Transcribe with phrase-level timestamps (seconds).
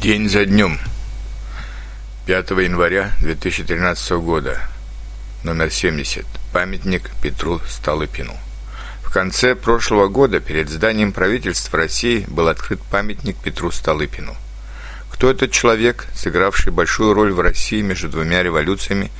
[0.00, 0.78] День за днем.
[2.26, 4.60] 5 января 2013 года.
[5.42, 6.24] Номер 70.
[6.52, 8.36] Памятник Петру Столыпину.
[9.02, 14.36] В конце прошлого года перед зданием правительства России был открыт памятник Петру Столыпину.
[15.10, 19.10] Кто этот человек, сыгравший большую роль в России между двумя революциями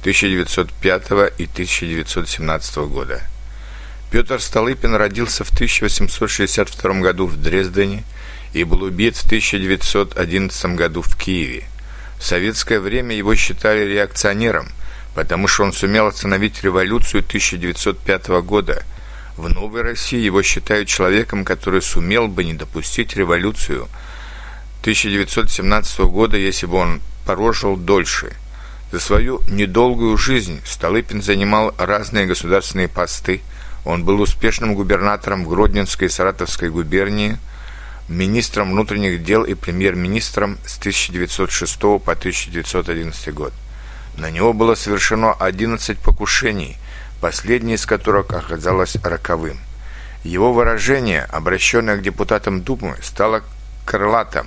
[0.00, 3.22] 1905 и 1917 года?
[4.10, 8.04] Петр Столыпин родился в 1862 году в Дрездене
[8.52, 11.64] и был убит в 1911 году в Киеве.
[12.18, 14.68] В советское время его считали реакционером,
[15.14, 18.84] потому что он сумел остановить революцию 1905 года.
[19.36, 23.88] В Новой России его считают человеком, который сумел бы не допустить революцию
[24.82, 28.36] 1917 года, если бы он прожил дольше.
[28.92, 33.40] За свою недолгую жизнь Столыпин занимал разные государственные посты.
[33.84, 37.38] Он был успешным губернатором Гродненской и Саратовской губернии–
[38.08, 43.52] министром внутренних дел и премьер-министром с 1906 по 1911 год.
[44.16, 46.76] На него было совершено 11 покушений,
[47.20, 49.58] последнее из которых оказалось роковым.
[50.22, 53.42] Его выражение, обращенное к депутатам Думы, стало
[53.84, 54.46] крылатым.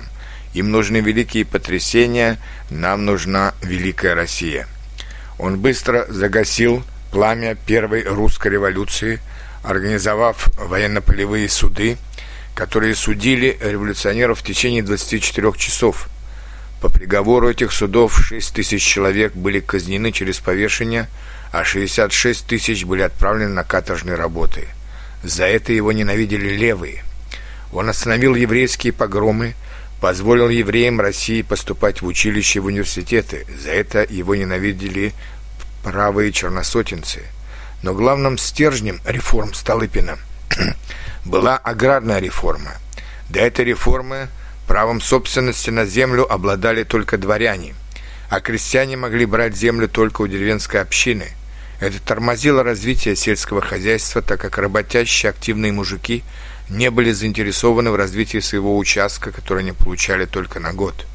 [0.54, 2.38] Им нужны великие потрясения,
[2.70, 4.66] нам нужна великая Россия.
[5.38, 9.20] Он быстро загасил пламя первой русской революции,
[9.62, 11.96] организовав военно-полевые суды,
[12.54, 16.08] которые судили революционеров в течение 24 часов.
[16.80, 21.08] По приговору этих судов 6 тысяч человек были казнены через повешение,
[21.50, 24.68] а 66 тысяч были отправлены на каторжные работы.
[25.22, 27.04] За это его ненавидели левые.
[27.72, 29.54] Он остановил еврейские погромы,
[30.00, 33.46] позволил евреям России поступать в училище и в университеты.
[33.62, 35.12] За это его ненавидели
[35.90, 37.22] правые черносотенцы.
[37.82, 40.18] Но главным стержнем реформ Столыпина
[41.24, 42.72] была аграрная реформа.
[43.30, 44.28] До этой реформы
[44.66, 47.74] правом собственности на землю обладали только дворяне,
[48.28, 51.32] а крестьяне могли брать землю только у деревенской общины.
[51.80, 56.22] Это тормозило развитие сельского хозяйства, так как работящие активные мужики
[56.68, 61.06] не были заинтересованы в развитии своего участка, который они получали только на год.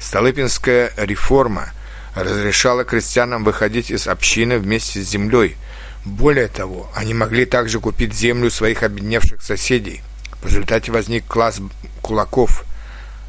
[0.00, 1.72] Столыпинская реформа
[2.14, 5.56] разрешала крестьянам выходить из общины вместе с землей–
[6.04, 10.02] более того, они могли также купить землю своих обедневших соседей.
[10.42, 11.60] В результате возник класс
[12.02, 12.64] кулаков,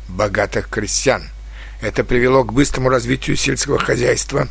[0.10, 1.24] богатых крестьян.
[1.82, 4.50] Это привело к быстрому развитию сельского хозяйства,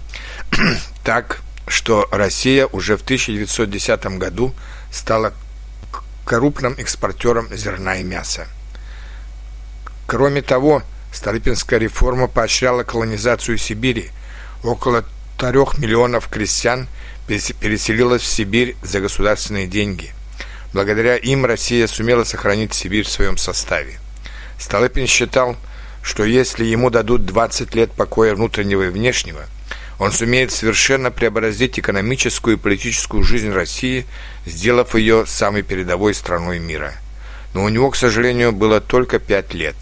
[1.05, 4.55] так что Россия уже в 1910 году
[4.91, 5.34] стала
[6.25, 8.47] крупным экспортером зерна и мяса.
[10.06, 14.11] Кроме того, Столыпинская реформа поощряла колонизацию Сибири.
[14.64, 15.04] Около
[15.36, 16.88] трех миллионов крестьян
[17.26, 20.14] переселилась в Сибирь за государственные деньги.
[20.72, 23.98] Благодаря им Россия сумела сохранить Сибирь в своем составе.
[24.58, 25.56] Столыпин считал,
[26.02, 29.44] что если ему дадут 20 лет покоя внутреннего и внешнего,
[29.98, 34.06] он сумеет совершенно преобразить экономическую и политическую жизнь России,
[34.46, 36.94] сделав ее самой передовой страной мира.
[37.52, 39.76] Но у него, к сожалению, было только пять лет.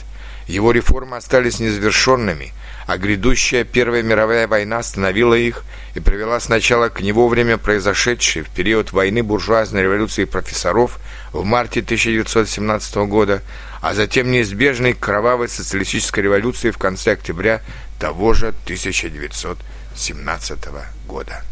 [0.46, 2.52] Его реформы остались незавершенными–
[2.86, 5.64] а грядущая Первая мировая война остановила их
[5.94, 10.98] и привела сначала к не вовремя произошедшей в период войны буржуазной революции профессоров
[11.32, 13.42] в марте 1917 года,
[13.80, 17.60] а затем неизбежной кровавой социалистической революции в конце октября
[17.98, 20.58] того же 1917
[21.06, 21.42] года.